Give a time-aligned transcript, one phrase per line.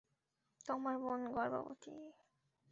[0.65, 1.95] তোমার বোন গর্ভবতী।